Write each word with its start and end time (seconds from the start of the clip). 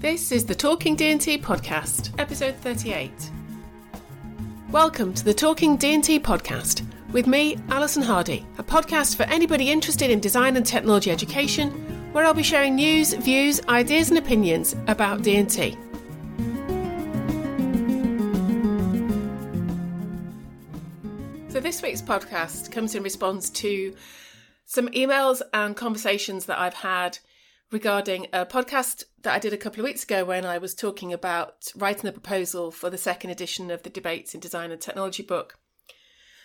This 0.00 0.30
is 0.30 0.46
the 0.46 0.54
Talking 0.54 0.94
D&T 0.94 1.38
podcast, 1.38 2.16
episode 2.20 2.54
38. 2.58 3.10
Welcome 4.70 5.12
to 5.12 5.24
the 5.24 5.34
Talking 5.34 5.76
D&T 5.76 6.20
podcast 6.20 6.86
with 7.10 7.26
me, 7.26 7.58
Alison 7.68 8.04
Hardy, 8.04 8.46
a 8.58 8.62
podcast 8.62 9.16
for 9.16 9.24
anybody 9.24 9.72
interested 9.72 10.08
in 10.08 10.20
design 10.20 10.56
and 10.56 10.64
technology 10.64 11.10
education, 11.10 11.70
where 12.12 12.24
I'll 12.24 12.32
be 12.32 12.44
sharing 12.44 12.76
news, 12.76 13.12
views, 13.12 13.60
ideas 13.68 14.10
and 14.10 14.20
opinions 14.20 14.76
about 14.86 15.22
D&T. 15.22 15.76
So 21.48 21.58
this 21.58 21.82
week's 21.82 22.02
podcast 22.02 22.70
comes 22.70 22.94
in 22.94 23.02
response 23.02 23.50
to 23.50 23.96
some 24.64 24.86
emails 24.90 25.42
and 25.52 25.74
conversations 25.74 26.46
that 26.46 26.60
I've 26.60 26.74
had 26.74 27.18
regarding 27.70 28.26
a 28.32 28.46
podcast 28.46 29.04
that 29.22 29.34
I 29.34 29.38
did 29.38 29.52
a 29.52 29.58
couple 29.58 29.80
of 29.80 29.84
weeks 29.84 30.04
ago 30.04 30.24
when 30.24 30.44
I 30.46 30.58
was 30.58 30.74
talking 30.74 31.12
about 31.12 31.70
writing 31.76 32.04
the 32.04 32.12
proposal 32.12 32.70
for 32.70 32.88
the 32.88 32.98
second 32.98 33.30
edition 33.30 33.70
of 33.70 33.82
the 33.82 33.90
Debates 33.90 34.34
in 34.34 34.40
Design 34.40 34.70
and 34.70 34.80
Technology 34.80 35.22
book. 35.22 35.58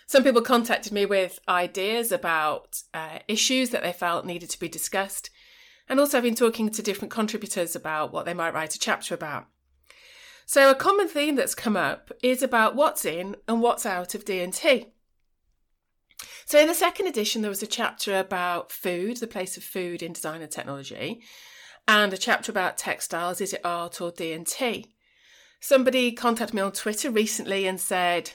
Some 0.06 0.22
people 0.22 0.42
contacted 0.42 0.92
me 0.92 1.06
with 1.06 1.40
ideas 1.48 2.12
about 2.12 2.82
uh, 2.92 3.20
issues 3.26 3.70
that 3.70 3.82
they 3.82 3.92
felt 3.92 4.26
needed 4.26 4.50
to 4.50 4.60
be 4.60 4.68
discussed, 4.68 5.30
and 5.88 5.98
also 5.98 6.18
I've 6.18 6.24
been 6.24 6.34
talking 6.34 6.68
to 6.70 6.82
different 6.82 7.12
contributors 7.12 7.74
about 7.74 8.12
what 8.12 8.26
they 8.26 8.34
might 8.34 8.52
write 8.52 8.74
a 8.74 8.78
chapter 8.78 9.14
about. 9.14 9.46
So 10.44 10.70
a 10.70 10.74
common 10.74 11.08
theme 11.08 11.36
that's 11.36 11.54
come 11.54 11.76
up 11.76 12.12
is 12.22 12.42
about 12.42 12.76
what's 12.76 13.06
in 13.06 13.36
and 13.48 13.62
what's 13.62 13.86
out 13.86 14.14
of 14.14 14.26
D&T. 14.26 14.93
So 16.46 16.58
in 16.60 16.68
the 16.68 16.74
second 16.74 17.06
edition, 17.06 17.42
there 17.42 17.48
was 17.48 17.62
a 17.62 17.66
chapter 17.66 18.18
about 18.18 18.70
food, 18.70 19.16
the 19.16 19.26
place 19.26 19.56
of 19.56 19.64
food 19.64 20.02
in 20.02 20.12
design 20.12 20.42
and 20.42 20.50
technology, 20.50 21.22
and 21.88 22.12
a 22.12 22.18
chapter 22.18 22.52
about 22.52 22.76
textiles. 22.76 23.40
Is 23.40 23.54
it 23.54 23.60
art 23.64 24.00
or 24.00 24.10
D 24.10 24.32
and 24.32 24.46
T? 24.46 24.94
Somebody 25.60 26.12
contacted 26.12 26.54
me 26.54 26.60
on 26.60 26.72
Twitter 26.72 27.10
recently 27.10 27.66
and 27.66 27.80
said, 27.80 28.32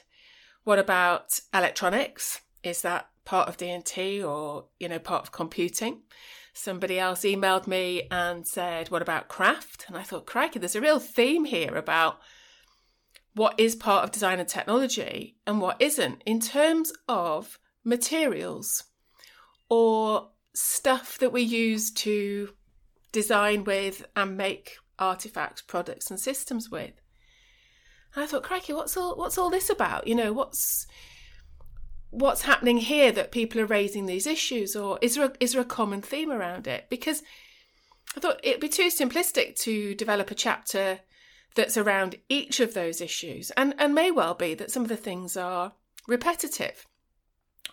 "What 0.64 0.80
about 0.80 1.40
electronics? 1.54 2.42
Is 2.64 2.82
that 2.82 3.10
part 3.26 3.48
of 3.48 3.58
D 3.58 3.70
and 3.70 3.86
T 3.86 4.24
or 4.24 4.70
you 4.80 4.90
know 4.90 5.00
part 5.00 5.24
of 5.24 5.32
computing?" 5.32 6.04
Somebody 6.52 6.98
else 6.98 7.22
emailed 7.22 7.68
me 7.68 8.08
and 8.10 8.48
said, 8.48 8.90
"What 8.90 9.04
about 9.04 9.28
craft?" 9.28 9.86
And 9.88 9.96
I 9.96 10.04
thought, 10.04 10.26
"Crikey, 10.26 10.58
there's 10.58 10.76
a 10.76 10.82
real 10.82 11.00
theme 11.00 11.46
here 11.46 11.76
about." 11.76 12.20
What 13.36 13.60
is 13.60 13.76
part 13.76 14.04
of 14.04 14.12
design 14.12 14.40
and 14.40 14.50
technology 14.50 15.38
and 15.46 15.62
what 15.62 15.80
isn't 15.80 16.24
in 16.26 16.40
terms 16.40 16.92
of 17.08 17.60
materials 17.90 18.84
or 19.70 20.30
stuff 20.54 21.18
that 21.18 21.32
we 21.32 21.42
use 21.42 21.92
to 21.92 22.50
design 23.12 23.64
with 23.64 24.06
and 24.16 24.38
make 24.38 24.78
artifacts, 24.98 25.62
products, 25.62 26.10
and 26.10 26.20
systems 26.20 26.70
with. 26.70 26.94
And 28.16 28.24
I 28.24 28.28
thought, 28.28 28.44
crikey, 28.44 28.74
what's 28.74 28.98
all 28.98 29.16
what's 29.16 29.38
all 29.38 29.50
this 29.50 29.70
about? 29.70 30.08
You 30.08 30.16
know, 30.16 30.34
what's 30.34 30.88
what's 32.10 32.42
happening 32.42 32.78
here 32.78 33.12
that 33.12 33.32
people 33.32 33.62
are 33.62 33.66
raising 33.66 34.06
these 34.06 34.26
issues, 34.26 34.76
or 34.76 34.98
is 35.02 35.16
there 35.16 35.26
a, 35.26 35.34
is 35.40 35.54
there 35.54 35.62
a 35.62 35.66
common 35.66 36.02
theme 36.02 36.32
around 36.32 36.68
it? 36.68 36.88
Because 36.90 37.22
I 38.18 38.20
thought 38.20 38.40
it'd 38.44 38.62
be 38.62 38.70
too 38.70 38.88
simplistic 38.88 39.56
to 39.62 39.94
develop 39.94 40.32
a 40.32 40.36
chapter 40.36 41.00
that's 41.56 41.78
around 41.78 42.16
each 42.30 42.60
of 42.60 42.74
those 42.74 43.00
issues, 43.00 43.52
and 43.52 43.76
and 43.78 43.94
may 43.94 44.10
well 44.10 44.34
be 44.34 44.56
that 44.56 44.72
some 44.72 44.84
of 44.84 44.90
the 44.90 44.98
things 44.98 45.38
are 45.38 45.74
repetitive 46.08 46.88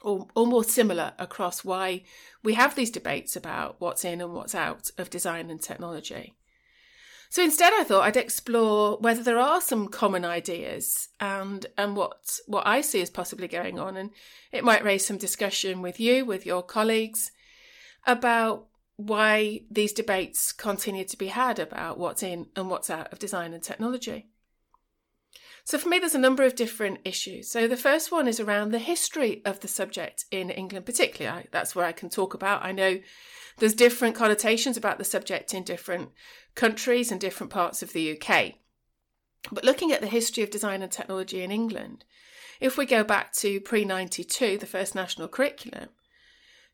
or, 0.02 0.26
or 0.34 0.46
more 0.46 0.64
similar 0.64 1.12
across 1.18 1.64
why 1.64 2.02
we 2.42 2.54
have 2.54 2.74
these 2.74 2.90
debates 2.90 3.36
about 3.36 3.76
what's 3.80 4.04
in 4.04 4.20
and 4.20 4.32
what's 4.32 4.54
out 4.54 4.90
of 4.98 5.10
design 5.10 5.50
and 5.50 5.60
technology. 5.60 6.34
So 7.28 7.42
instead, 7.42 7.72
I 7.74 7.84
thought 7.84 8.04
I'd 8.04 8.16
explore 8.16 8.98
whether 8.98 9.22
there 9.22 9.38
are 9.38 9.60
some 9.60 9.88
common 9.88 10.24
ideas 10.24 11.08
and 11.20 11.66
and 11.76 11.96
what 11.96 12.38
what 12.46 12.66
I 12.66 12.80
see 12.80 13.02
as 13.02 13.10
possibly 13.10 13.48
going 13.48 13.78
on, 13.78 13.96
and 13.96 14.10
it 14.52 14.64
might 14.64 14.84
raise 14.84 15.04
some 15.04 15.18
discussion 15.18 15.82
with 15.82 15.98
you, 15.98 16.24
with 16.24 16.46
your 16.46 16.62
colleagues, 16.62 17.32
about 18.06 18.68
why 18.96 19.60
these 19.70 19.92
debates 19.92 20.52
continue 20.52 21.04
to 21.04 21.18
be 21.18 21.26
had 21.26 21.58
about 21.58 21.98
what's 21.98 22.22
in 22.22 22.46
and 22.56 22.70
what's 22.70 22.90
out 22.90 23.12
of 23.12 23.18
design 23.18 23.52
and 23.52 23.62
technology. 23.62 24.28
So 25.66 25.78
for 25.78 25.88
me, 25.88 25.98
there's 25.98 26.14
a 26.14 26.18
number 26.18 26.44
of 26.44 26.54
different 26.54 27.00
issues. 27.04 27.50
So 27.50 27.66
the 27.66 27.76
first 27.76 28.12
one 28.12 28.28
is 28.28 28.38
around 28.38 28.70
the 28.70 28.78
history 28.78 29.42
of 29.44 29.58
the 29.58 29.66
subject 29.66 30.24
in 30.30 30.48
England, 30.48 30.86
particularly. 30.86 31.48
That's 31.50 31.74
where 31.74 31.84
I 31.84 31.90
can 31.90 32.08
talk 32.08 32.34
about. 32.34 32.64
I 32.64 32.70
know 32.70 33.00
there's 33.58 33.74
different 33.74 34.14
connotations 34.14 34.76
about 34.76 34.98
the 34.98 35.04
subject 35.04 35.52
in 35.52 35.64
different 35.64 36.10
countries 36.54 37.10
and 37.10 37.20
different 37.20 37.50
parts 37.50 37.82
of 37.82 37.92
the 37.92 38.16
UK. 38.16 38.54
But 39.50 39.64
looking 39.64 39.90
at 39.90 40.00
the 40.00 40.06
history 40.06 40.44
of 40.44 40.50
design 40.50 40.82
and 40.82 40.92
technology 40.92 41.42
in 41.42 41.50
England, 41.50 42.04
if 42.60 42.78
we 42.78 42.86
go 42.86 43.02
back 43.02 43.32
to 43.34 43.60
pre 43.60 43.84
92, 43.84 44.58
the 44.58 44.66
first 44.66 44.94
national 44.94 45.26
curriculum, 45.26 45.88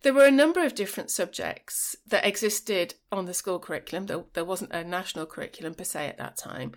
there 0.03 0.13
were 0.13 0.27
a 0.27 0.33
number 0.33 0.65
of 0.65 0.75
different 0.75 1.11
subjects 1.11 1.97
that 2.07 2.27
existed 2.27 2.95
on 3.11 3.27
the 3.27 3.35
school 3.35 3.59
curriculum. 3.59 4.07
There, 4.07 4.25
there, 4.35 4.45
wasn't 4.45 4.73
a 4.73 4.85
national 4.85 5.27
curriculum 5.27 5.75
per 5.75 5.85
se 5.85 6.09
at 6.09 6.19
that 6.19 6.37
time, 6.37 6.73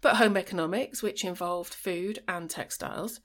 but 0.00 0.16
home 0.16 0.36
economics, 0.36 1.02
which 1.02 1.24
involved 1.24 1.74
food 1.74 2.20
and 2.26 2.48
textiles. 2.48 3.20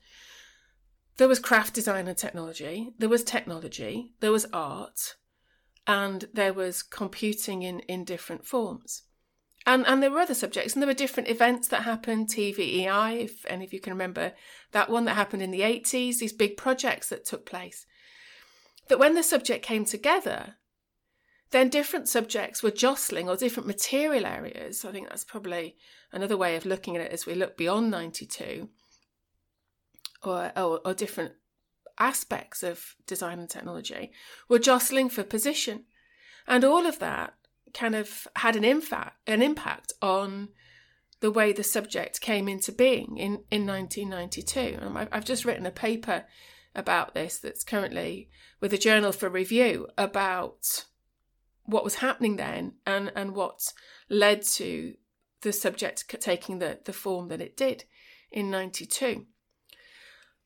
There 1.18 1.30
was 1.30 1.40
craft 1.40 1.74
design 1.74 2.08
and 2.08 2.18
technology. 2.18 2.94
There 2.98 3.10
was 3.10 3.24
technology. 3.24 4.14
There 4.20 4.32
was 4.32 4.46
art. 4.52 5.16
And 5.88 6.26
there 6.34 6.54
was 6.54 6.84
computing 6.84 7.64
in, 7.64 7.80
in 7.82 8.04
different 8.04 8.46
forms. 8.46 9.04
And, 9.68 9.86
and 9.88 10.04
there 10.04 10.12
were 10.12 10.20
other 10.20 10.34
subjects, 10.34 10.74
and 10.74 10.82
there 10.82 10.88
were 10.88 10.94
different 10.94 11.30
events 11.30 11.68
that 11.70 11.84
happened. 11.84 12.28
TVEI, 12.28 13.22
if 13.24 13.46
any 13.48 13.66
of 13.66 13.74
you 13.74 13.80
can 13.80 13.94
remember 13.94 14.34
that 14.74 14.90
one 14.90 15.06
that 15.06 15.16
happened 15.16 15.42
in 15.42 15.52
the 15.52 15.62
80s, 15.62 16.18
these 16.18 16.34
big 16.34 16.58
projects 16.58 17.10
that 17.10 17.26
took 17.26 17.46
place 17.46 17.86
that 18.88 19.00
when 19.00 19.16
the 19.16 19.24
subject 19.24 19.66
came 19.66 19.86
together, 19.86 20.56
then 21.52 21.70
different 21.70 22.10
subjects 22.10 22.62
were 22.62 22.72
jostling 22.72 23.30
or 23.30 23.36
different 23.36 23.68
material 23.68 24.26
areas. 24.26 24.84
I 24.84 24.92
think 24.92 25.10
that's 25.10 25.24
probably 25.24 25.76
another 26.12 26.38
way 26.38 26.56
of 26.56 26.66
looking 26.66 26.96
at 26.96 27.02
it 27.02 27.12
as 27.12 27.26
we 27.26 27.36
look 27.36 27.58
beyond 27.58 27.92
92 27.92 28.70
or, 30.24 30.52
or, 30.56 30.82
or 30.84 30.94
different 30.94 31.34
aspects 31.98 32.64
of 32.64 32.96
design 33.08 33.40
and 33.40 33.50
technology 33.50 34.12
were 34.50 34.60
jostling 34.60 35.10
for 35.10 35.24
position. 35.24 35.86
And 36.48 36.64
all 36.64 36.86
of 36.86 37.00
that 37.00 37.34
kind 37.74 37.96
of 37.96 38.28
had 38.36 38.56
an 38.56 38.64
impact, 38.64 39.18
an 39.28 39.42
impact 39.42 39.94
on 40.02 40.50
the 41.22 41.32
way 41.32 41.54
the 41.54 41.64
subject 41.64 42.22
came 42.22 42.48
into 42.48 42.72
being 42.72 43.18
in, 43.18 43.44
in 43.50 43.66
1992. 43.66 44.78
And 44.82 45.10
I've 45.12 45.26
just 45.26 45.46
written 45.46 45.66
a 45.66 45.72
paper 45.72 46.26
about 46.76 47.14
this 47.14 47.38
that's 47.38 47.64
currently 47.64 48.30
with 48.60 48.74
a 48.74 48.78
journal 48.78 49.12
for 49.12 49.30
review 49.30 49.88
about 49.98 50.86
what 51.66 51.84
was 51.84 51.96
happening 51.96 52.36
then 52.36 52.74
and, 52.86 53.12
and 53.16 53.36
what 53.36 53.74
led 54.10 54.44
to 54.44 54.96
the 55.42 55.52
subject 55.52 56.08
taking 56.20 56.60
the, 56.60 56.80
the 56.86 56.94
form 56.94 57.28
that 57.30 57.42
it 57.42 57.58
did 57.58 57.86
in 58.32 58.52
92. 58.52 59.26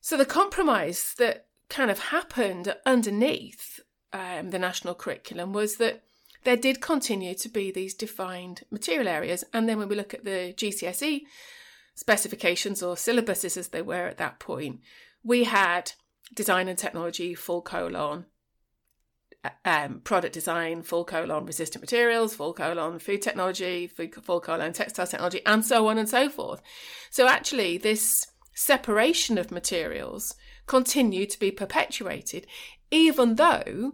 So 0.00 0.16
the 0.16 0.24
compromise 0.24 1.14
that 1.18 1.46
kind 1.68 1.90
of 1.90 1.98
happened 1.98 2.74
underneath 2.86 3.80
um, 4.12 4.50
the 4.50 4.58
national 4.58 4.94
curriculum 4.94 5.52
was 5.52 5.76
that 5.76 6.02
there 6.44 6.56
did 6.56 6.80
continue 6.80 7.34
to 7.34 7.48
be 7.48 7.70
these 7.70 7.94
defined 7.94 8.62
material 8.70 9.08
areas. 9.08 9.44
And 9.52 9.68
then 9.68 9.78
when 9.78 9.88
we 9.88 9.96
look 9.96 10.14
at 10.14 10.24
the 10.24 10.54
GCSE 10.56 11.22
specifications 11.94 12.82
or 12.82 12.94
syllabuses 12.94 13.56
as 13.56 13.68
they 13.68 13.82
were 13.82 14.06
at 14.06 14.18
that 14.18 14.38
point, 14.38 14.80
we 15.22 15.44
had 15.44 15.92
design 16.34 16.68
and 16.68 16.78
technology, 16.78 17.34
full 17.34 17.62
colon, 17.62 18.26
um, 19.64 20.00
product 20.04 20.34
design, 20.34 20.82
full 20.82 21.04
colon, 21.04 21.46
resistant 21.46 21.82
materials, 21.82 22.34
full 22.34 22.52
colon, 22.52 22.98
food 22.98 23.22
technology, 23.22 23.86
full 23.86 24.40
colon, 24.40 24.72
textile 24.72 25.06
technology, 25.06 25.40
and 25.46 25.64
so 25.64 25.88
on 25.88 25.98
and 25.98 26.08
so 26.08 26.28
forth. 26.28 26.60
So 27.10 27.26
actually, 27.26 27.78
this 27.78 28.26
separation 28.54 29.38
of 29.38 29.50
materials 29.50 30.34
continued 30.66 31.30
to 31.30 31.38
be 31.38 31.50
perpetuated, 31.50 32.46
even 32.90 33.36
though 33.36 33.92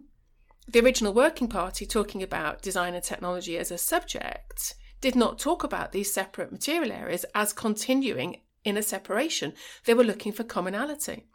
the 0.69 0.81
original 0.81 1.15
Working 1.15 1.49
Party, 1.49 1.87
talking 1.87 2.23
about 2.23 2.63
design 2.63 2.95
and 2.95 3.05
technology 3.05 3.57
as 3.57 3.71
a 3.71 3.79
subject, 3.79 4.75
did 5.01 5.15
not 5.15 5.39
talk 5.39 5.63
about 5.63 5.93
these 5.93 6.13
separate 6.13 6.51
material 6.51 6.91
areas 6.91 7.25
as 7.35 7.53
continuing 7.53 8.41
in 8.65 8.77
a 8.77 8.83
separation. 8.83 9.53
They 9.85 9.95
were 9.95 10.03
looking 10.03 10.33
for 10.33 10.43
commonality. 10.43 11.29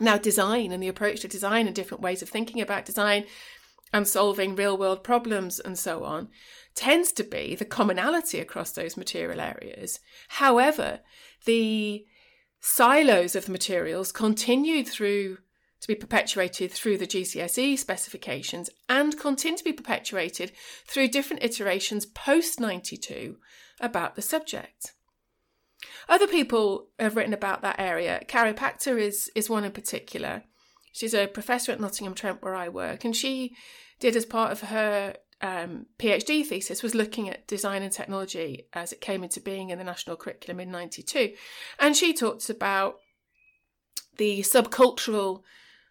Now, 0.00 0.18
design 0.18 0.72
and 0.72 0.82
the 0.82 0.88
approach 0.88 1.20
to 1.20 1.28
design 1.28 1.66
and 1.66 1.74
different 1.74 2.02
ways 2.02 2.22
of 2.22 2.28
thinking 2.28 2.60
about 2.60 2.84
design 2.84 3.26
and 3.92 4.08
solving 4.08 4.56
real 4.56 4.76
world 4.76 5.04
problems 5.04 5.60
and 5.60 5.78
so 5.78 6.02
on 6.04 6.28
tends 6.74 7.12
to 7.12 7.22
be 7.22 7.54
the 7.54 7.64
commonality 7.64 8.40
across 8.40 8.72
those 8.72 8.96
material 8.96 9.40
areas. 9.40 10.00
However, 10.28 11.00
the 11.44 12.04
silos 12.60 13.36
of 13.36 13.46
the 13.46 13.52
materials 13.52 14.10
continued 14.10 14.88
through 14.88 15.38
to 15.80 15.88
be 15.88 15.94
perpetuated 15.94 16.72
through 16.72 16.96
the 16.98 17.06
GCSE 17.06 17.78
specifications 17.78 18.70
and 18.88 19.18
continue 19.18 19.58
to 19.58 19.64
be 19.64 19.72
perpetuated 19.72 20.50
through 20.86 21.08
different 21.08 21.44
iterations 21.44 22.06
post 22.06 22.58
92 22.58 23.36
about 23.80 24.16
the 24.16 24.22
subject. 24.22 24.94
Other 26.08 26.26
people 26.26 26.88
have 26.98 27.16
written 27.16 27.34
about 27.34 27.62
that 27.62 27.78
area. 27.78 28.22
Carrie 28.28 28.52
Paechter 28.52 28.98
is, 28.98 29.30
is 29.34 29.50
one 29.50 29.64
in 29.64 29.72
particular. 29.72 30.42
She's 30.92 31.14
a 31.14 31.26
professor 31.26 31.72
at 31.72 31.80
Nottingham 31.80 32.14
Trent 32.14 32.42
where 32.42 32.54
I 32.54 32.68
work, 32.68 33.04
and 33.04 33.16
she 33.16 33.56
did 33.98 34.16
as 34.16 34.24
part 34.24 34.52
of 34.52 34.60
her 34.60 35.16
um, 35.40 35.86
PhD 35.98 36.46
thesis 36.46 36.82
was 36.82 36.94
looking 36.94 37.28
at 37.28 37.46
design 37.46 37.82
and 37.82 37.92
technology 37.92 38.68
as 38.72 38.92
it 38.92 39.00
came 39.00 39.24
into 39.24 39.40
being 39.40 39.70
in 39.70 39.78
the 39.78 39.84
national 39.84 40.16
curriculum 40.16 40.60
in 40.60 40.70
92. 40.70 41.34
And 41.78 41.96
she 41.96 42.14
talks 42.14 42.48
about 42.48 42.96
the 44.16 44.40
subcultural 44.40 45.42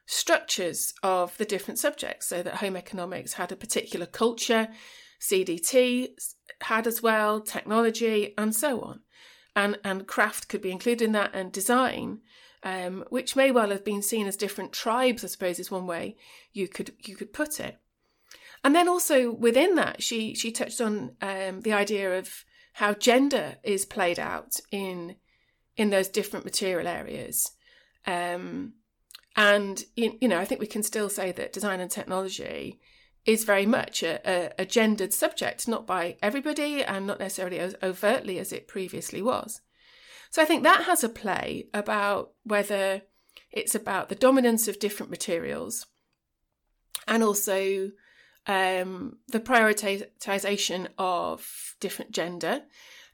structures 0.05 0.93
of 1.03 1.37
the 1.37 1.45
different 1.45 1.79
subjects, 1.79 2.27
so 2.27 2.41
that 2.41 2.55
home 2.55 2.75
economics 2.75 3.33
had 3.33 3.51
a 3.51 3.57
particular 3.57 4.05
culture, 4.05 4.69
CDT 5.19 6.09
had 6.61 6.87
as 6.87 7.01
well, 7.01 7.41
technology, 7.41 8.33
and 8.37 8.55
so 8.55 8.81
on 8.81 9.01
and 9.55 9.79
and 9.83 10.07
craft 10.07 10.47
could 10.47 10.61
be 10.61 10.71
included 10.71 11.05
in 11.05 11.11
that, 11.13 11.31
and 11.33 11.51
design, 11.51 12.21
um, 12.63 13.03
which 13.09 13.35
may 13.35 13.51
well 13.51 13.69
have 13.69 13.83
been 13.83 14.01
seen 14.01 14.27
as 14.27 14.37
different 14.37 14.73
tribes. 14.73 15.23
I 15.23 15.27
suppose 15.27 15.59
is 15.59 15.71
one 15.71 15.87
way 15.87 16.15
you 16.51 16.67
could 16.67 16.93
you 17.05 17.15
could 17.15 17.33
put 17.33 17.59
it. 17.59 17.77
And 18.63 18.73
then 18.73 18.87
also 18.87 19.31
within 19.31 19.75
that, 19.75 20.01
she 20.01 20.35
she 20.35 20.51
touched 20.51 20.79
on 20.79 21.15
um, 21.21 21.61
the 21.61 21.73
idea 21.73 22.17
of 22.17 22.45
how 22.73 22.93
gender 22.93 23.57
is 23.63 23.85
played 23.85 24.19
out 24.19 24.59
in 24.71 25.15
in 25.75 25.89
those 25.89 26.07
different 26.07 26.45
material 26.45 26.87
areas. 26.87 27.51
Um, 28.05 28.73
and 29.35 29.83
you, 29.95 30.17
you 30.21 30.27
know, 30.27 30.39
I 30.39 30.45
think 30.45 30.61
we 30.61 30.67
can 30.67 30.83
still 30.83 31.09
say 31.09 31.31
that 31.31 31.53
design 31.53 31.79
and 31.79 31.89
technology 31.89 32.79
is 33.25 33.45
very 33.45 33.65
much 33.65 34.03
a, 34.03 34.19
a, 34.29 34.51
a, 34.59 34.65
gendered 34.65 35.13
subject, 35.13 35.67
not 35.67 35.87
by 35.87 36.17
everybody 36.21 36.83
and 36.83 37.07
not 37.07 37.19
necessarily 37.19 37.59
as 37.59 37.75
overtly 37.81 38.37
as 38.37 38.51
it 38.51 38.67
previously 38.67 39.21
was. 39.21 39.61
So 40.29 40.41
I 40.41 40.45
think 40.45 40.63
that 40.63 40.83
has 40.83 41.03
a 41.03 41.09
play 41.09 41.67
about 41.73 42.31
whether 42.43 43.03
it's 43.51 43.75
about 43.75 44.09
the 44.09 44.15
dominance 44.15 44.67
of 44.67 44.79
different 44.79 45.09
materials 45.09 45.85
and 47.07 47.23
also 47.23 47.91
um, 48.47 49.17
the 49.27 49.39
prioritization 49.39 50.87
of 50.97 51.75
different 51.79 52.11
gender. 52.11 52.63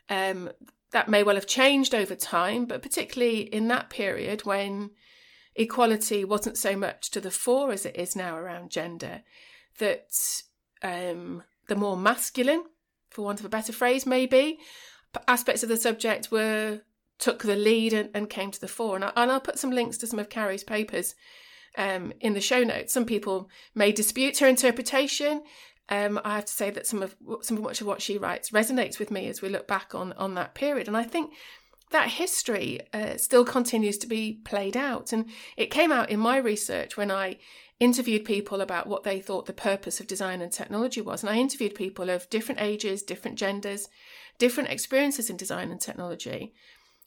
Um, 0.09 0.50
that 0.91 1.09
may 1.09 1.21
well 1.21 1.35
have 1.35 1.45
changed 1.45 1.94
over 1.94 2.15
time, 2.15 2.65
but 2.65 2.81
particularly 2.81 3.41
in 3.41 3.67
that 3.67 3.91
period 3.91 4.45
when 4.45 4.91
equality 5.55 6.25
wasn't 6.25 6.57
so 6.57 6.75
much 6.75 7.12
to 7.12 7.21
the 7.21 7.29
fore 7.29 7.71
as 7.71 7.85
it 7.85 7.95
is 7.95 8.15
now 8.15 8.35
around 8.35 8.71
gender, 8.71 9.21
that 9.77 10.12
um, 10.83 11.44
the 11.68 11.75
more 11.75 11.95
masculine, 11.95 12.63
for 13.10 13.24
want 13.24 13.39
of 13.39 13.45
a 13.45 13.50
better 13.50 13.71
phrase, 13.71 14.06
maybe, 14.06 14.60
aspects 15.27 15.63
of 15.63 15.69
the 15.69 15.77
subject 15.77 16.31
were 16.31 16.81
took 17.18 17.44
the 17.44 17.56
lead 17.56 17.94
and, 17.94 18.10
and 18.13 18.30
came 18.30 18.51
to 18.51 18.62
the 18.62 18.68
fore. 18.68 18.95
And, 18.95 19.06
I, 19.06 19.25
will 19.25 19.39
put 19.39 19.60
some 19.60 19.71
links 19.71 19.98
to 19.98 20.07
some 20.07 20.19
of 20.19 20.30
Carrie's 20.30 20.63
papers 20.63 21.16
um, 21.77 22.13
in 22.21 22.33
the 22.33 22.42
show 22.42 22.63
notes. 22.63 22.94
Some 22.94 23.06
people 23.06 23.50
may 23.75 23.92
dispute 23.92 24.38
her 24.39 24.48
interpretation. 24.48 25.44
Um, 25.89 26.19
I 26.24 26.36
have 26.36 26.45
to 26.45 26.54
say 26.54 26.69
that 26.69 26.88
some 26.88 27.01
of 27.01 27.15
some 27.42 27.62
much 27.62 27.81
of 27.81 27.88
what 27.88 28.01
she 28.01 28.18
writes 28.18 28.51
resonates 28.51 29.00
with 29.00 29.12
me 29.12 29.27
as 29.27 29.42
we 29.42 29.50
look 29.50 29.68
back 29.68 29.95
on 29.95 30.13
on 30.13 30.36
that 30.36 30.54
period, 30.54 30.88
and 30.88 30.95
I 30.95 31.04
think 31.04 31.33
that 31.91 32.09
history 32.09 32.80
uh, 32.94 33.18
still 33.18 33.45
continues 33.45 33.97
to 34.00 34.07
be 34.07 34.39
played 34.44 34.77
out. 34.77 35.12
And 35.12 35.25
it 35.57 35.71
came 35.71 35.91
out 35.91 36.09
in 36.09 36.19
my 36.19 36.38
research 36.38 36.97
when 36.97 37.12
I 37.12 37.38
interviewed 37.80 38.25
people 38.25 38.62
about 38.62 38.88
what 38.88 39.03
they 39.03 39.19
thought 39.19 39.45
the 39.45 39.53
purpose 39.53 40.00
of 40.00 40.07
design 40.07 40.41
and 40.41 40.51
technology 40.51 41.01
was. 41.01 41.24
And 41.24 41.30
I 41.30 41.38
interviewed 41.38 41.75
people 41.75 42.09
of 42.09 42.30
different 42.30 42.62
ages, 42.62 43.01
different 43.01 43.38
genders, 43.38 43.88
different 44.38 44.69
experiences 44.69 45.30
in 45.30 45.38
design 45.38 45.71
and 45.71 45.81
technology, 45.81 46.53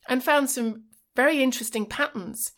and 0.08 0.24
found 0.24 0.50
some 0.50 0.84
very 1.14 1.42
interesting 1.42 1.86
patterns 1.86 2.52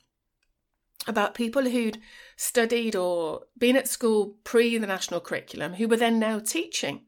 about 1.07 1.35
people 1.35 1.69
who'd 1.69 2.01
studied 2.37 2.97
or 2.97 3.43
been 3.59 3.77
at 3.77 3.89
school 3.89 4.37
pre 4.45 4.79
the 4.79 4.87
national 4.87 5.21
curriculum 5.21 5.75
who 5.75 5.87
were 5.87 5.97
then 5.97 6.19
now 6.19 6.39
teaching 6.39 7.03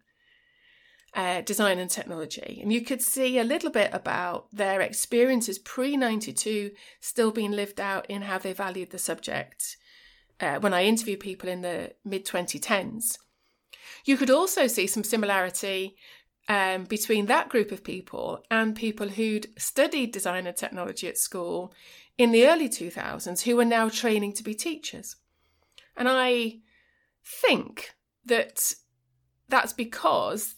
uh, 1.16 1.40
design 1.40 1.78
and 1.78 1.90
technology. 1.90 2.60
And 2.62 2.70
you 2.70 2.82
could 2.82 3.00
see 3.00 3.38
a 3.38 3.44
little 3.44 3.70
bit 3.70 3.90
about 3.94 4.48
their 4.52 4.82
experiences 4.82 5.58
pre 5.58 5.96
92 5.96 6.72
still 7.00 7.30
being 7.30 7.52
lived 7.52 7.80
out 7.80 8.04
in 8.08 8.22
how 8.22 8.38
they 8.38 8.52
valued 8.52 8.90
the 8.90 8.98
subject 8.98 9.78
uh, 10.40 10.60
when 10.60 10.74
I 10.74 10.84
interview 10.84 11.16
people 11.16 11.48
in 11.48 11.62
the 11.62 11.94
mid 12.04 12.26
2010s. 12.26 13.18
You 14.04 14.18
could 14.18 14.30
also 14.30 14.66
see 14.66 14.86
some 14.86 15.02
similarity 15.02 15.96
um, 16.48 16.84
between 16.84 17.26
that 17.26 17.48
group 17.48 17.72
of 17.72 17.82
people 17.82 18.44
and 18.50 18.76
people 18.76 19.08
who'd 19.08 19.48
studied 19.58 20.12
design 20.12 20.46
and 20.46 20.56
technology 20.56 21.08
at 21.08 21.16
school 21.16 21.72
in 22.18 22.30
the 22.30 22.46
early 22.46 22.68
2000s 22.68 23.42
who 23.42 23.58
are 23.58 23.64
now 23.64 23.88
training 23.88 24.34
to 24.34 24.44
be 24.44 24.54
teachers. 24.54 25.16
And 25.96 26.08
I 26.10 26.58
think 27.24 27.94
that 28.26 28.74
that's 29.48 29.72
because 29.72 30.54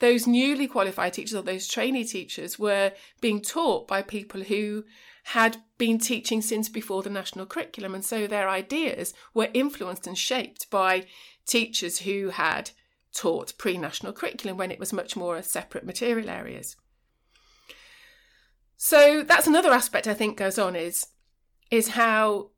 those 0.00 0.26
newly 0.26 0.66
qualified 0.66 1.12
teachers 1.12 1.34
or 1.34 1.42
those 1.42 1.68
trainee 1.68 2.04
teachers 2.04 2.58
were 2.58 2.92
being 3.20 3.40
taught 3.40 3.86
by 3.86 4.02
people 4.02 4.42
who 4.42 4.84
had 5.24 5.58
been 5.78 5.98
teaching 5.98 6.42
since 6.42 6.68
before 6.68 7.02
the 7.02 7.10
national 7.10 7.46
curriculum. 7.46 7.94
And 7.94 8.04
so 8.04 8.26
their 8.26 8.48
ideas 8.48 9.14
were 9.34 9.48
influenced 9.54 10.06
and 10.06 10.18
shaped 10.18 10.68
by 10.70 11.06
teachers 11.46 12.00
who 12.00 12.30
had 12.30 12.70
taught 13.14 13.56
pre 13.58 13.76
national 13.76 14.12
curriculum 14.12 14.56
when 14.56 14.70
it 14.70 14.80
was 14.80 14.92
much 14.92 15.16
more 15.16 15.42
separate 15.42 15.84
material 15.84 16.30
areas. 16.30 16.76
So 18.76 19.22
that's 19.22 19.46
another 19.46 19.72
aspect 19.72 20.06
I 20.06 20.14
think 20.14 20.38
goes 20.38 20.58
on 20.58 20.74
is 20.74 21.08
is 21.70 21.88
how 21.88 22.50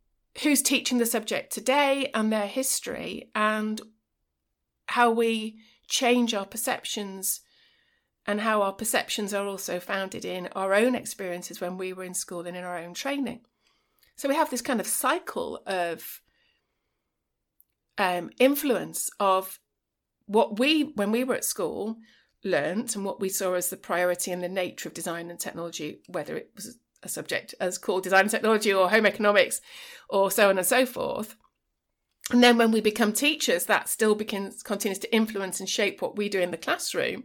who's 0.42 0.62
teaching 0.62 0.98
the 0.98 1.06
subject 1.06 1.52
today 1.52 2.10
and 2.14 2.32
their 2.32 2.46
history 2.46 3.30
and 3.34 3.80
how 4.86 5.10
we 5.10 5.58
change 5.92 6.32
our 6.32 6.46
perceptions 6.46 7.42
and 8.26 8.40
how 8.40 8.62
our 8.62 8.72
perceptions 8.72 9.34
are 9.34 9.46
also 9.46 9.78
founded 9.78 10.24
in 10.24 10.48
our 10.56 10.72
own 10.72 10.94
experiences 10.94 11.60
when 11.60 11.76
we 11.76 11.92
were 11.92 12.02
in 12.02 12.14
school 12.14 12.46
and 12.46 12.56
in 12.56 12.64
our 12.64 12.78
own 12.78 12.94
training. 12.94 13.40
So 14.16 14.26
we 14.26 14.34
have 14.34 14.48
this 14.48 14.62
kind 14.62 14.80
of 14.80 14.86
cycle 14.86 15.62
of 15.66 16.22
um, 17.98 18.30
influence 18.38 19.10
of 19.20 19.60
what 20.24 20.58
we, 20.58 20.92
when 20.94 21.12
we 21.12 21.24
were 21.24 21.34
at 21.34 21.44
school, 21.44 21.98
learnt 22.42 22.96
and 22.96 23.04
what 23.04 23.20
we 23.20 23.28
saw 23.28 23.52
as 23.52 23.68
the 23.68 23.76
priority 23.76 24.32
and 24.32 24.42
the 24.42 24.48
nature 24.48 24.88
of 24.88 24.94
design 24.94 25.28
and 25.28 25.38
technology, 25.38 26.00
whether 26.06 26.34
it 26.38 26.52
was 26.56 26.78
a 27.02 27.08
subject 27.08 27.54
as 27.60 27.76
called 27.76 28.02
design 28.02 28.22
and 28.22 28.30
technology 28.30 28.72
or 28.72 28.88
home 28.88 29.04
economics 29.04 29.60
or 30.08 30.30
so 30.30 30.48
on 30.48 30.56
and 30.56 30.66
so 30.66 30.86
forth. 30.86 31.36
And 32.32 32.42
then 32.42 32.56
when 32.56 32.72
we 32.72 32.80
become 32.80 33.12
teachers, 33.12 33.66
that 33.66 33.90
still 33.90 34.14
begins, 34.14 34.62
continues 34.62 34.98
to 35.00 35.14
influence 35.14 35.60
and 35.60 35.68
shape 35.68 36.00
what 36.00 36.16
we 36.16 36.30
do 36.30 36.40
in 36.40 36.50
the 36.50 36.56
classroom. 36.56 37.24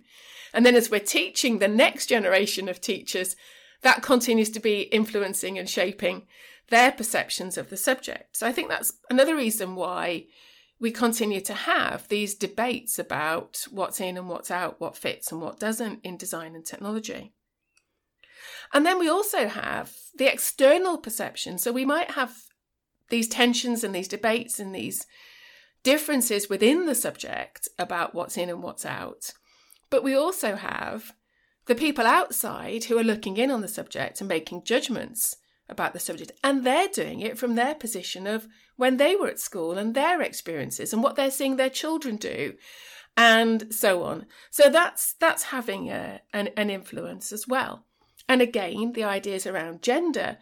And 0.53 0.65
then 0.65 0.75
as 0.75 0.91
we're 0.91 0.99
teaching 0.99 1.59
the 1.59 1.67
next 1.69 2.07
generation 2.07 2.67
of 2.67 2.81
teachers, 2.81 3.37
that 3.83 4.03
continues 4.03 4.49
to 4.51 4.59
be 4.59 4.81
influencing 4.81 5.57
and 5.57 5.69
shaping 5.69 6.27
their 6.69 6.91
perceptions 6.91 7.57
of 7.57 7.69
the 7.69 7.77
subject. 7.77 8.35
So 8.35 8.45
I 8.45 8.51
think 8.51 8.67
that's 8.67 8.93
another 9.09 9.35
reason 9.35 9.75
why 9.75 10.25
we 10.79 10.91
continue 10.91 11.41
to 11.41 11.53
have 11.53 12.07
these 12.09 12.35
debates 12.35 12.99
about 12.99 13.65
what's 13.71 14.01
in 14.01 14.17
and 14.17 14.27
what's 14.27 14.51
out, 14.51 14.81
what 14.81 14.97
fits 14.97 15.31
and 15.31 15.41
what 15.41 15.59
doesn't 15.59 16.01
in 16.03 16.17
design 16.17 16.53
and 16.53 16.65
technology. 16.65 17.33
And 18.73 18.85
then 18.85 18.99
we 18.99 19.07
also 19.07 19.47
have 19.47 19.93
the 20.17 20.31
external 20.31 20.97
perception. 20.97 21.57
So 21.57 21.71
we 21.71 21.85
might 21.85 22.11
have 22.11 22.35
these 23.09 23.27
tensions 23.27 23.83
and 23.83 23.93
these 23.93 24.07
debates 24.07 24.59
and 24.59 24.73
these 24.73 25.05
differences 25.83 26.49
within 26.49 26.85
the 26.85 26.95
subject 26.95 27.67
about 27.79 28.13
what's 28.13 28.37
in 28.37 28.49
and 28.49 28.61
what's 28.61 28.85
out. 28.85 29.33
But 29.89 30.03
we 30.03 30.15
also 30.15 30.55
have 30.55 31.13
the 31.65 31.75
people 31.75 32.05
outside 32.05 32.85
who 32.85 32.97
are 32.97 33.03
looking 33.03 33.37
in 33.37 33.51
on 33.51 33.61
the 33.61 33.67
subject 33.67 34.19
and 34.19 34.27
making 34.27 34.63
judgments 34.63 35.37
about 35.69 35.93
the 35.93 35.99
subject. 35.99 36.31
And 36.43 36.65
they're 36.65 36.87
doing 36.87 37.21
it 37.21 37.37
from 37.37 37.55
their 37.55 37.75
position 37.75 38.25
of 38.27 38.47
when 38.75 38.97
they 38.97 39.15
were 39.15 39.27
at 39.27 39.39
school 39.39 39.77
and 39.77 39.93
their 39.93 40.21
experiences 40.21 40.93
and 40.93 41.03
what 41.03 41.15
they're 41.15 41.31
seeing 41.31 41.55
their 41.55 41.69
children 41.69 42.15
do 42.15 42.53
and 43.17 43.73
so 43.73 44.03
on. 44.03 44.27
So 44.51 44.69
that's 44.69 45.13
that's 45.13 45.43
having 45.43 45.89
a, 45.89 46.21
an, 46.31 46.49
an 46.55 46.69
influence 46.69 47.31
as 47.31 47.47
well. 47.47 47.85
And 48.29 48.41
again, 48.41 48.93
the 48.93 49.03
ideas 49.03 49.47
around 49.47 49.81
gender 49.81 50.37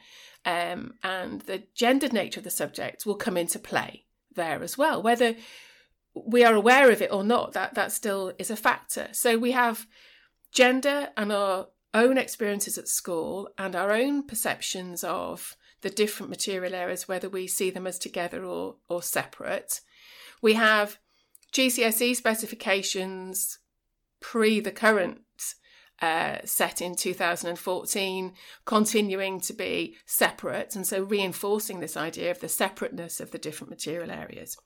um, 0.46 0.94
and 1.04 1.42
the 1.42 1.64
gendered 1.74 2.14
nature 2.14 2.40
of 2.40 2.44
the 2.44 2.50
subject 2.50 3.06
will 3.06 3.16
come 3.16 3.38
into 3.38 3.60
play 3.60 4.06
there 4.36 4.62
as 4.62 4.78
well. 4.78 5.02
Whether 5.02 5.36
we 6.14 6.44
are 6.44 6.54
aware 6.54 6.92
of 6.92 7.02
it 7.02 7.12
or 7.12 7.24
not, 7.24 7.54
that 7.54 7.74
that 7.76 7.92
still 7.92 8.34
is 8.38 8.52
a 8.52 8.56
factor. 8.56 9.10
So 9.12 9.38
we 9.38 9.52
have 9.52 9.88
gender 10.52 11.10
and 11.18 11.32
our 11.32 11.68
own 11.94 12.18
experiences 12.18 12.78
at 12.78 12.88
school 12.88 13.50
and 13.58 13.76
our 13.76 13.92
own 13.92 14.24
perceptions 14.24 15.04
of 15.04 15.58
the 15.82 15.90
different 15.90 16.30
material 16.30 16.74
areas, 16.74 17.08
whether 17.08 17.30
we 17.30 17.48
see 17.48 17.70
them 17.70 17.88
as 17.88 18.00
together 18.00 18.44
or, 18.44 18.76
or 18.90 19.02
separate. 19.02 19.82
We 20.42 20.54
have 20.54 20.98
GCSE 21.54 22.16
specifications 22.16 23.60
pre 24.20 24.60
the 24.60 24.72
current 24.72 25.22
uh, 26.02 26.38
set 26.44 26.82
in 26.82 26.96
2014, 26.96 28.34
continuing 28.66 29.40
to 29.40 29.54
be 29.54 29.96
separate, 30.06 30.76
and 30.76 30.86
so 30.86 31.04
reinforcing 31.04 31.80
this 31.80 31.96
idea 31.96 32.32
of 32.32 32.40
the 32.40 32.50
separateness 32.50 33.20
of 33.20 33.32
the 33.32 33.38
different 33.38 33.70
material 33.70 34.12
areas. 34.12 34.58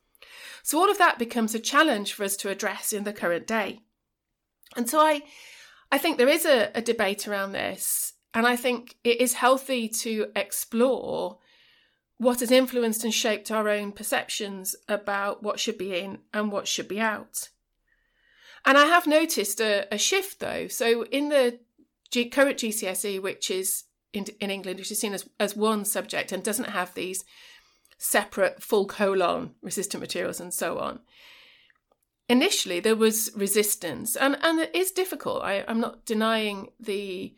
So, 0.63 0.79
all 0.79 0.89
of 0.89 0.97
that 0.97 1.19
becomes 1.19 1.53
a 1.53 1.59
challenge 1.59 2.13
for 2.13 2.23
us 2.23 2.35
to 2.37 2.49
address 2.49 2.93
in 2.93 3.03
the 3.03 3.13
current 3.13 3.47
day. 3.47 3.79
And 4.75 4.89
so, 4.89 4.99
I, 4.99 5.21
I 5.91 5.97
think 5.97 6.17
there 6.17 6.27
is 6.27 6.45
a, 6.45 6.71
a 6.75 6.81
debate 6.81 7.27
around 7.27 7.51
this, 7.51 8.13
and 8.33 8.47
I 8.47 8.55
think 8.55 8.97
it 9.03 9.21
is 9.21 9.33
healthy 9.35 9.87
to 9.89 10.27
explore 10.35 11.39
what 12.17 12.41
has 12.41 12.51
influenced 12.51 13.03
and 13.03 13.13
shaped 13.13 13.49
our 13.49 13.69
own 13.69 13.91
perceptions 13.93 14.75
about 14.87 15.41
what 15.41 15.59
should 15.59 15.77
be 15.77 15.97
in 15.97 16.19
and 16.33 16.51
what 16.51 16.67
should 16.67 16.87
be 16.87 16.99
out. 16.99 17.49
And 18.65 18.77
I 18.77 18.85
have 18.85 19.07
noticed 19.07 19.59
a, 19.61 19.87
a 19.93 19.97
shift 19.97 20.39
though. 20.39 20.67
So 20.67 21.03
in 21.05 21.29
the 21.29 21.59
G- 22.11 22.29
current 22.29 22.57
GCSE, 22.57 23.21
which 23.21 23.51
is 23.51 23.83
in, 24.13 24.25
in 24.39 24.49
England, 24.49 24.79
which 24.79 24.91
is 24.91 24.99
seen 24.99 25.13
as, 25.13 25.27
as 25.39 25.55
one 25.55 25.85
subject 25.85 26.31
and 26.31 26.43
doesn't 26.43 26.69
have 26.69 26.93
these 26.93 27.23
separate 27.97 28.63
full 28.63 28.85
colon 28.85 29.51
resistant 29.61 30.01
materials 30.01 30.39
and 30.39 30.53
so 30.53 30.79
on. 30.79 30.99
Initially, 32.27 32.79
there 32.79 32.95
was 32.95 33.31
resistance, 33.35 34.15
and, 34.15 34.37
and 34.41 34.59
it 34.59 34.73
is 34.73 34.91
difficult. 34.91 35.43
I, 35.43 35.65
I'm 35.67 35.79
not 35.79 36.05
denying 36.05 36.69
the 36.79 37.33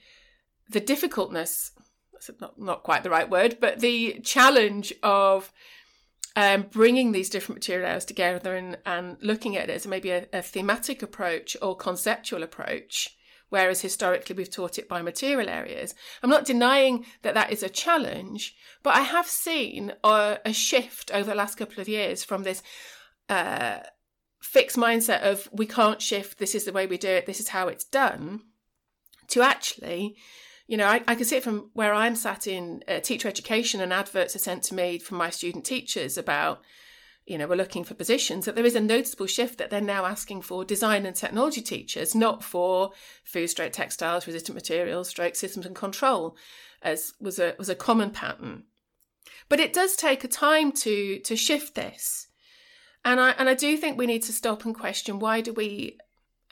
the 0.70 0.82
difficultness. 0.82 1.72
Not, 2.40 2.60
not 2.60 2.84
quite 2.84 3.04
the 3.04 3.10
right 3.10 3.30
word, 3.30 3.58
but 3.60 3.80
the 3.80 4.20
challenge 4.24 4.94
of 5.02 5.52
um, 6.36 6.68
bringing 6.72 7.12
these 7.12 7.30
different 7.30 7.58
materials 7.58 8.06
together 8.06 8.56
and, 8.56 8.78
and 8.86 9.18
looking 9.22 9.58
at 9.58 9.70
it 9.70 9.74
as 9.74 9.88
maybe 9.88 10.12
a, 10.12 10.28
a 10.32 10.42
thematic 10.42 11.02
approach 11.02 11.58
or 11.62 11.76
conceptual 11.76 12.44
approach, 12.44 13.18
whereas 13.50 13.82
historically 13.82 14.36
we've 14.36 14.50
taught 14.50 14.80
it 14.80 14.88
by 14.88 15.02
material 15.02 15.50
areas. 15.50 15.94
I'm 16.24 16.30
not 16.30 16.46
denying 16.46 17.06
that 17.22 17.34
that 17.34 17.52
is 17.52 17.64
a 17.64 17.70
challenge, 17.70 18.56
but 18.82 18.96
I 18.96 19.02
have 19.02 19.28
seen 19.28 19.94
a, 20.04 20.38
a 20.46 20.54
shift 20.54 21.12
over 21.14 21.30
the 21.30 21.36
last 21.36 21.58
couple 21.58 21.82
of 21.82 21.90
years 21.90 22.24
from 22.24 22.44
this 22.44 22.64
uh, 23.28 23.80
fixed 24.42 24.78
mindset 24.78 25.22
of 25.22 25.50
we 25.52 25.66
can't 25.66 26.02
shift, 26.02 26.38
this 26.38 26.56
is 26.56 26.64
the 26.64 26.74
way 26.74 26.88
we 26.88 26.98
do 26.98 27.10
it, 27.10 27.26
this 27.26 27.40
is 27.40 27.50
how 27.50 27.68
it's 27.68 27.86
done, 27.86 28.42
to 29.28 29.42
actually 29.42 30.16
you 30.72 30.78
know, 30.78 30.88
I, 30.88 31.04
I 31.06 31.16
can 31.16 31.26
see 31.26 31.36
it 31.36 31.44
from 31.44 31.70
where 31.74 31.94
I'm 31.94 32.16
sat 32.16 32.48
in 32.48 32.82
uh, 32.88 33.02
teacher 33.02 33.28
education, 33.28 33.82
and 33.82 33.92
adverts 33.92 34.38
are 34.38 34.40
sent 34.40 34.64
to 34.64 34.74
me 34.74 35.00
from 35.00 35.18
my 35.18 35.30
student 35.30 35.66
teachers 35.66 36.18
about, 36.18 36.62
you 37.26 37.38
know, 37.38 37.46
we're 37.46 37.58
looking 37.58 37.84
for 37.84 37.94
positions. 37.94 38.46
That 38.46 38.56
there 38.56 38.64
is 38.66 38.78
a 38.78 38.80
noticeable 38.80 39.26
shift 39.28 39.58
that 39.58 39.70
they're 39.70 39.82
now 39.82 40.06
asking 40.06 40.44
for 40.44 40.64
design 40.64 41.06
and 41.06 41.14
technology 41.14 41.60
teachers, 41.60 42.16
not 42.16 42.42
for 42.42 42.92
food, 43.26 43.50
stroke 43.50 43.74
textiles, 43.74 44.26
resistant 44.26 44.56
materials, 44.56 45.10
stroke 45.10 45.36
systems 45.36 45.66
and 45.66 45.76
control, 45.76 46.38
as 46.82 47.16
was 47.20 47.38
a 47.38 47.54
was 47.60 47.68
a 47.68 47.76
common 47.76 48.12
pattern. 48.12 48.64
But 49.50 49.60
it 49.60 49.74
does 49.74 49.98
take 49.98 50.24
a 50.24 50.30
time 50.30 50.72
to 50.84 51.20
to 51.20 51.36
shift 51.36 51.76
this. 51.76 52.28
And 53.04 53.20
I 53.20 53.32
and 53.32 53.50
I 53.50 53.56
do 53.56 53.76
think 53.76 53.98
we 53.98 54.08
need 54.08 54.24
to 54.24 54.32
stop 54.32 54.64
and 54.64 54.74
question 54.74 55.20
why 55.20 55.42
do 55.42 55.52
we 55.52 55.98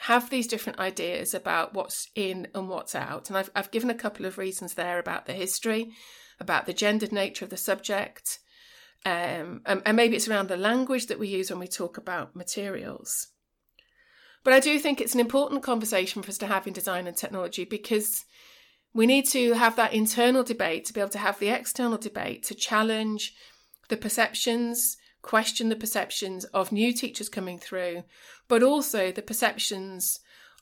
have 0.03 0.29
these 0.29 0.47
different 0.47 0.79
ideas 0.79 1.33
about 1.33 1.73
what's 1.73 2.07
in 2.15 2.47
and 2.55 2.69
what's 2.69 2.95
out. 2.95 3.29
And 3.29 3.37
I've, 3.37 3.51
I've 3.53 3.71
given 3.71 3.89
a 3.89 3.95
couple 3.95 4.25
of 4.25 4.37
reasons 4.37 4.75
there 4.75 4.97
about 4.97 5.25
the 5.25 5.33
history, 5.33 5.91
about 6.39 6.65
the 6.65 6.73
gendered 6.73 7.11
nature 7.11 7.43
of 7.43 7.51
the 7.51 7.57
subject, 7.57 8.39
um, 9.05 9.61
and, 9.65 9.81
and 9.85 9.97
maybe 9.97 10.15
it's 10.15 10.27
around 10.27 10.47
the 10.47 10.57
language 10.57 11.07
that 11.07 11.19
we 11.19 11.27
use 11.27 11.49
when 11.49 11.59
we 11.59 11.67
talk 11.67 11.97
about 11.97 12.35
materials. 12.35 13.27
But 14.43 14.53
I 14.53 14.61
do 14.61 14.79
think 14.79 15.01
it's 15.01 15.13
an 15.13 15.19
important 15.19 15.63
conversation 15.63 16.21
for 16.21 16.29
us 16.29 16.37
to 16.39 16.47
have 16.47 16.65
in 16.65 16.73
design 16.73 17.05
and 17.05 17.15
technology 17.15 17.65
because 17.65 18.25
we 18.93 19.05
need 19.05 19.25
to 19.27 19.53
have 19.53 19.75
that 19.75 19.93
internal 19.93 20.43
debate 20.43 20.85
to 20.85 20.93
be 20.93 21.01
able 21.01 21.09
to 21.11 21.17
have 21.17 21.39
the 21.39 21.49
external 21.49 21.97
debate 21.97 22.43
to 22.43 22.55
challenge 22.55 23.33
the 23.89 23.97
perceptions 23.97 24.97
question 25.21 25.69
the 25.69 25.75
perceptions 25.75 26.45
of 26.45 26.71
new 26.71 26.93
teachers 26.93 27.29
coming 27.29 27.59
through, 27.59 28.03
but 28.47 28.63
also 28.63 29.11
the 29.11 29.21
perceptions 29.21 30.19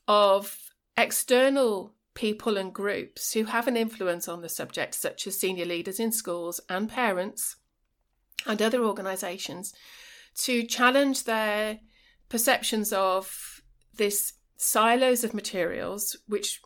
of 0.07 0.57
external 0.97 1.93
people 2.13 2.57
and 2.57 2.73
groups 2.73 3.33
who 3.33 3.43
have 3.43 3.67
an 3.67 3.77
influence 3.77 4.27
on 4.27 4.41
the 4.41 4.49
subject, 4.49 4.95
such 4.95 5.27
as 5.27 5.39
senior 5.39 5.65
leaders 5.65 5.99
in 5.99 6.11
schools 6.11 6.59
and 6.67 6.89
parents 6.89 7.57
and 8.45 8.61
other 8.61 8.83
organisations, 8.83 9.73
to 10.35 10.63
challenge 10.63 11.23
their 11.23 11.79
perceptions 12.29 12.91
of 12.91 13.61
this 13.95 14.33
silos 14.55 15.23
of 15.23 15.33
materials, 15.33 16.17
which 16.27 16.61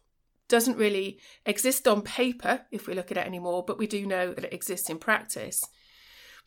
doesn't 0.48 0.78
really 0.78 1.20
exist 1.46 1.88
on 1.88 2.02
paper 2.02 2.62
if 2.72 2.88
we 2.88 2.94
look 2.94 3.12
at 3.12 3.18
it 3.18 3.26
anymore, 3.26 3.64
but 3.66 3.78
we 3.78 3.88
do 3.88 4.06
know 4.06 4.34
that 4.34 4.46
it 4.46 4.54
exists 4.54 4.90
in 4.90 4.98
practice 4.98 5.66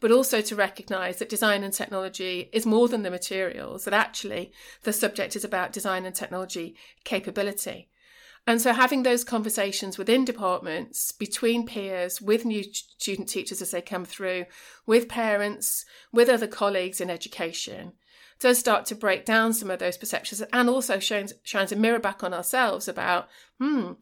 but 0.04 0.12
also 0.12 0.42
to 0.42 0.54
recognize 0.54 1.16
that 1.16 1.30
design 1.30 1.64
and 1.64 1.73
technology 1.73 2.50
is 2.52 2.66
more 2.66 2.88
than 2.88 3.04
the 3.04 3.11
materials, 3.11 3.87
that 3.87 3.94
actually 3.94 4.52
the 4.82 4.92
subject 4.92 5.34
is 5.34 5.44
about 5.44 5.73
design 5.73 6.04
and 6.04 6.14
technology 6.14 6.76
capability. 7.04 7.88
And 8.46 8.61
so 8.61 8.75
having 8.75 9.02
those 9.02 9.25
conversations 9.25 9.96
within 9.96 10.26
departments, 10.26 11.11
between 11.11 11.64
peers, 11.64 12.20
with 12.20 12.44
new 12.44 12.64
student 12.64 13.30
teachers 13.30 13.62
as 13.62 13.70
they 13.70 13.80
come 13.80 14.04
through, 14.04 14.44
with 14.84 15.08
parents, 15.08 15.87
with 16.12 16.28
other 16.28 16.49
colleagues 16.49 17.00
in 17.00 17.08
education, 17.08 17.94
does 18.38 18.58
start 18.58 18.84
to 18.84 18.94
break 18.94 19.25
down 19.25 19.54
some 19.54 19.70
of 19.70 19.78
those 19.78 19.96
perceptions 19.96 20.42
and 20.52 20.68
also 20.68 20.99
shines, 20.99 21.32
shines 21.44 21.73
a 21.73 21.76
mirror 21.76 21.99
back 21.99 22.23
on 22.23 22.34
ourselves 22.34 22.88
about, 22.88 23.26
hmm, 23.58 23.92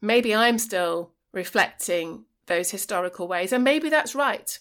maybe 0.00 0.32
I'm 0.32 0.60
still 0.60 1.10
reflecting 1.32 2.26
those 2.46 2.70
historical 2.70 3.26
ways 3.26 3.52
and 3.52 3.64
maybe 3.64 3.88
that's 3.88 4.14
right. 4.14 4.56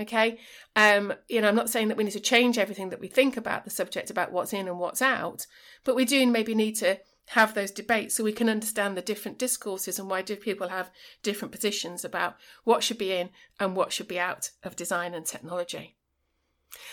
Okay. 0.00 0.38
Um, 0.76 1.12
you 1.28 1.40
know, 1.40 1.48
I'm 1.48 1.56
not 1.56 1.70
saying 1.70 1.88
that 1.88 1.96
we 1.96 2.04
need 2.04 2.12
to 2.12 2.20
change 2.20 2.56
everything 2.56 2.90
that 2.90 3.00
we 3.00 3.08
think 3.08 3.36
about 3.36 3.64
the 3.64 3.70
subject 3.70 4.10
about 4.10 4.32
what's 4.32 4.52
in 4.52 4.68
and 4.68 4.78
what's 4.78 5.02
out, 5.02 5.46
but 5.84 5.96
we 5.96 6.04
do 6.04 6.26
maybe 6.26 6.54
need 6.54 6.76
to 6.76 7.00
have 7.30 7.54
those 7.54 7.70
debates 7.70 8.14
so 8.14 8.24
we 8.24 8.32
can 8.32 8.48
understand 8.48 8.96
the 8.96 9.02
different 9.02 9.38
discourses 9.38 9.98
and 9.98 10.08
why 10.08 10.22
do 10.22 10.34
people 10.34 10.68
have 10.68 10.90
different 11.22 11.52
positions 11.52 12.04
about 12.04 12.36
what 12.64 12.82
should 12.82 12.96
be 12.96 13.12
in 13.12 13.28
and 13.60 13.76
what 13.76 13.92
should 13.92 14.08
be 14.08 14.18
out 14.18 14.50
of 14.62 14.76
design 14.76 15.14
and 15.14 15.26
technology. 15.26 15.96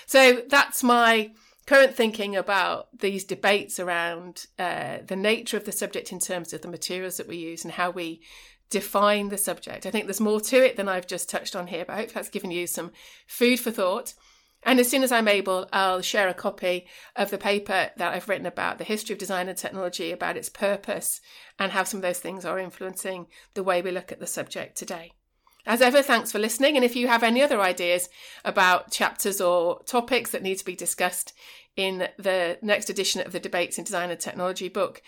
So 0.06 0.42
that's 0.50 0.84
my 0.84 1.32
current 1.66 1.96
thinking 1.96 2.36
about 2.36 2.90
these 3.00 3.24
debates 3.24 3.80
around 3.80 4.46
uh, 4.60 4.98
the 5.06 5.16
nature 5.16 5.58
of 5.58 5.66
the 5.66 5.72
subject 5.72 6.12
in 6.12 6.20
terms 6.20 6.54
of 6.54 6.62
the 6.62 6.68
materials 6.68 7.18
that 7.18 7.28
we 7.28 7.38
use 7.38 7.64
and 7.64 7.74
how 7.74 7.90
we 7.90 8.22
define 8.70 9.30
the 9.30 9.38
subject. 9.38 9.86
I 9.86 9.92
think 9.92 10.06
there's 10.06 10.20
more 10.20 10.42
to 10.42 10.66
it 10.66 10.76
than 10.76 10.90
I've 10.90 11.08
just 11.08 11.30
touched 11.30 11.56
on 11.56 11.68
here, 11.68 11.86
but 11.86 11.94
I 11.94 11.98
hope 11.98 12.12
that's 12.12 12.30
given 12.30 12.52
you 12.52 12.68
some 12.68 12.92
food 13.28 13.60
for 13.60 13.72
thought. 13.72 14.14
And 14.64 14.80
as 14.80 14.90
soon 14.90 15.04
as 15.04 15.12
I'm 15.12 15.28
able, 15.28 15.68
I'll 15.72 16.02
share 16.02 16.28
a 16.28 16.34
copy 16.34 16.88
of 17.16 17.30
the 17.30 17.38
paper 17.38 17.92
that 17.96 18.14
I've 18.14 18.28
written 18.28 18.48
about 18.48 18.80
the 18.80 18.84
history 18.84 19.14
of 19.14 19.20
design 19.20 19.48
and 19.48 19.58
technology, 19.58 20.12
about 20.12 20.38
its 20.38 20.50
purpose, 20.50 21.22
and 21.60 21.72
how 21.72 21.84
some 21.84 22.00
of 22.00 22.02
those 22.02 22.20
things 22.20 22.46
are 22.46 22.58
influencing 22.58 23.28
the 23.54 23.64
way 23.64 23.84
we 23.84 23.92
look 23.92 24.12
at 24.12 24.20
the 24.20 24.26
subject 24.26 24.76
today. 24.76 25.12
As 25.68 25.82
ever, 25.82 26.02
thanks 26.02 26.32
for 26.32 26.40
listening. 26.40 26.76
And 26.76 26.86
if 26.86 26.96
you 26.96 27.08
have 27.08 27.24
any 27.24 27.42
other 27.44 27.62
ideas 27.62 28.10
about 28.44 28.92
chapters 28.92 29.40
or 29.40 29.84
topics 29.84 30.32
that 30.32 30.44
need 30.44 30.58
to 30.58 30.66
be 30.66 30.76
discussed 30.76 31.34
in 31.76 32.08
the 32.18 32.58
next 32.62 32.90
edition 32.90 33.22
of 33.22 33.32
the 33.34 33.40
Debates 33.40 33.78
in 33.78 33.84
Design 33.84 34.10
and 34.10 34.20
Technology 34.20 34.70
book, 34.70 35.02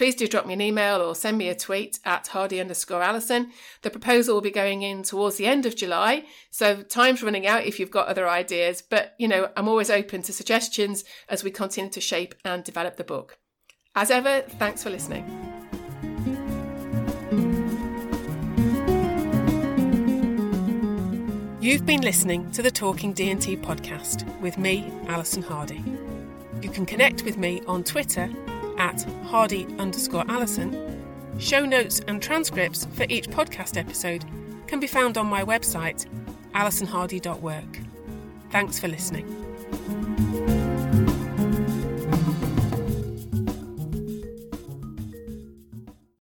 please 0.00 0.14
do 0.14 0.26
drop 0.26 0.46
me 0.46 0.54
an 0.54 0.62
email 0.62 1.02
or 1.02 1.14
send 1.14 1.36
me 1.36 1.50
a 1.50 1.54
tweet 1.54 1.98
at 2.06 2.28
hardy 2.28 2.58
underscore 2.58 3.02
Alison. 3.02 3.50
The 3.82 3.90
proposal 3.90 4.32
will 4.32 4.40
be 4.40 4.50
going 4.50 4.80
in 4.80 5.02
towards 5.02 5.36
the 5.36 5.44
end 5.44 5.66
of 5.66 5.76
July, 5.76 6.24
so 6.50 6.80
time's 6.80 7.22
running 7.22 7.46
out 7.46 7.66
if 7.66 7.78
you've 7.78 7.90
got 7.90 8.08
other 8.08 8.26
ideas, 8.26 8.80
but 8.80 9.14
you 9.18 9.28
know, 9.28 9.50
I'm 9.58 9.68
always 9.68 9.90
open 9.90 10.22
to 10.22 10.32
suggestions 10.32 11.04
as 11.28 11.44
we 11.44 11.50
continue 11.50 11.90
to 11.90 12.00
shape 12.00 12.34
and 12.46 12.64
develop 12.64 12.96
the 12.96 13.04
book. 13.04 13.36
As 13.94 14.10
ever, 14.10 14.40
thanks 14.48 14.82
for 14.82 14.88
listening. 14.88 15.26
You've 21.60 21.84
been 21.84 22.00
listening 22.00 22.50
to 22.52 22.62
the 22.62 22.70
Talking 22.70 23.12
D&T 23.12 23.58
podcast 23.58 24.24
with 24.40 24.56
me, 24.56 24.90
Alison 25.08 25.42
Hardy. 25.42 25.84
You 26.62 26.70
can 26.70 26.86
connect 26.86 27.22
with 27.22 27.36
me 27.36 27.60
on 27.66 27.84
Twitter 27.84 28.30
at 28.80 29.04
hardy 29.26 29.66
underscore 29.78 30.24
Alison. 30.28 30.98
Show 31.38 31.64
notes 31.64 32.00
and 32.08 32.20
transcripts 32.20 32.86
for 32.94 33.06
each 33.08 33.28
podcast 33.28 33.76
episode 33.76 34.24
can 34.66 34.80
be 34.80 34.86
found 34.86 35.18
on 35.18 35.26
my 35.26 35.44
website, 35.44 36.06
alisonhardy.work. 36.54 37.78
Thanks 38.50 38.78
for 38.80 38.88
listening. 38.88 40.29